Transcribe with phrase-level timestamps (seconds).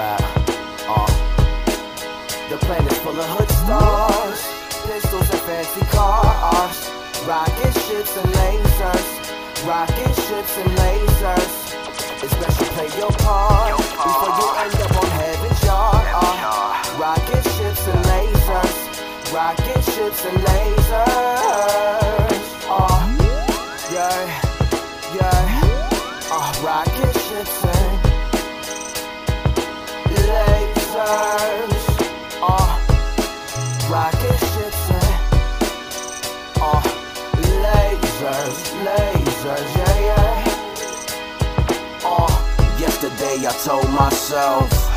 [0.00, 0.20] out.
[0.88, 1.06] Uh,
[2.48, 4.40] the planet's full of hood stars,
[4.88, 6.78] pistols and fancy cars,
[7.28, 9.08] rocket ships and lasers,
[9.68, 11.52] rocket ships and lasers.
[12.22, 16.06] It's best you play your part before you end up on heaven's yard.
[16.16, 18.76] Uh, rocket ships and lasers,
[19.34, 21.09] rocket ships and lasers.
[36.60, 36.82] Uh,
[37.62, 40.48] lasers, lasers, yeah, yeah.
[42.04, 42.32] Uh,
[42.78, 44.89] yesterday I told myself.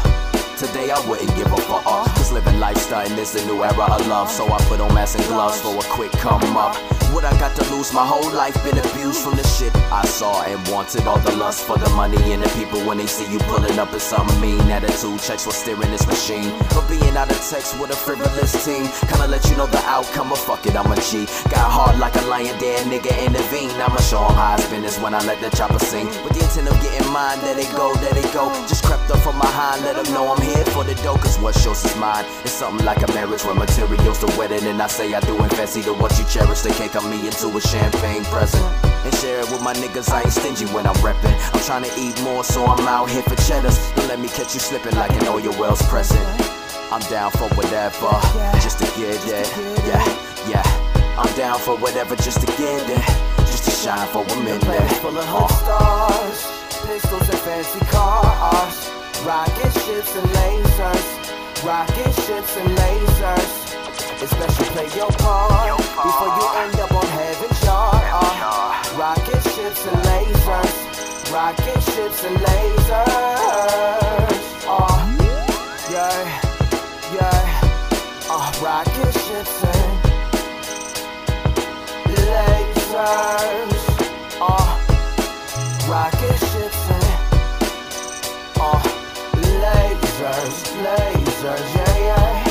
[0.64, 2.06] Today I wouldn't give up a fuck uh.
[2.16, 4.30] Cause living life starting is the new era of love.
[4.30, 6.78] So I put on masks and gloves for a quick come up.
[7.12, 10.42] What I got to lose, my whole life been abused from the shit I saw
[10.44, 13.38] and wanted All the lust for the money and the people when they see you
[13.52, 15.20] pulling up in some mean attitude.
[15.20, 16.50] Checks for steering this machine.
[16.74, 20.32] For being out of text with a frivolous team Kinda let you know the outcome
[20.32, 23.70] of fuck it, I'm a G Got hard like a lion, dead nigga intervene.
[23.78, 26.08] I'ma show 'em how I spin this when I let the chopper sing.
[26.24, 28.50] With the intent of getting mine, let it go, let it go.
[28.66, 31.56] Just crept up from behind, let 'em know I'm here for the dough Cause what
[31.56, 32.26] shows is mine.
[32.44, 35.52] It's something like a marriage where materials the wedding And I say I do and
[35.54, 36.62] fancy to what you cherish.
[36.62, 38.64] They can't come me into a champagne present
[39.06, 41.94] And share it with my niggas, I ain't stingy when I'm reppin' I'm trying to
[42.00, 43.78] eat more so I'm out here for cheddars.
[43.96, 46.22] Don't let me catch you slipping like an oil wells present.
[46.92, 48.22] I'm down for whatever,
[48.62, 49.50] just to get it,
[49.88, 50.06] yeah,
[50.48, 50.84] yeah.
[51.18, 53.06] I'm down for whatever just to get it,
[53.46, 54.64] just to shine for a minute.
[55.02, 55.48] Full of hood uh.
[55.48, 59.03] stars, pistols and fancy cars
[59.94, 63.52] ships and lasers, rocket ships and lasers.
[64.22, 68.98] You play your part before you end up on heaven's yard.
[68.98, 73.13] Rocket ships and lasers, rocket ships and lasers.
[91.44, 92.44] Yeah, yeah.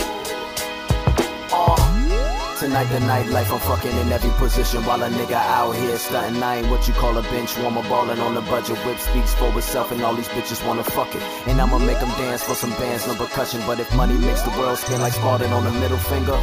[1.50, 6.42] Uh, tonight the nightlife, I'm fucking in every position while a nigga out here stunting.
[6.42, 8.78] I ain't what you call a bench warmer, ballin' on the budget.
[8.84, 11.22] Whip speaks for itself, and all these bitches wanna fuck it.
[11.46, 13.62] And I'ma make them dance for some bands, no percussion.
[13.66, 16.36] But if money makes the world spin like Spartan on the middle finger,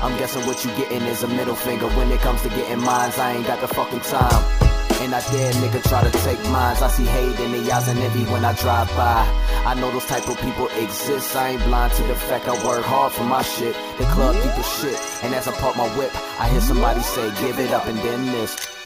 [0.00, 1.88] I'm guessing what you getting is a middle finger.
[1.88, 4.65] When it comes to getting mines, I ain't got the fucking time.
[5.02, 6.82] And I dare nigga try to take mines.
[6.82, 9.22] I see hate in the eyes and envy when I drive by.
[9.64, 11.36] I know those type of people exist.
[11.36, 13.74] I ain't blind to the fact I work hard for my shit.
[13.98, 14.98] The club people shit.
[15.22, 18.26] And as I park my whip, I hear somebody say, give it up and then
[18.26, 18.76] this.